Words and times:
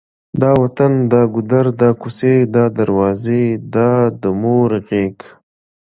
دا 0.41 0.51
وطن، 0.61 0.93
دا 1.11 1.21
کور، 1.33 1.65
دا 1.81 1.89
کوڅې، 2.01 2.35
دا 2.55 2.63
دروازې، 2.77 3.45
دا 3.75 3.91
د 4.21 4.23
مور 4.41 4.69
غېږ، 4.87 5.17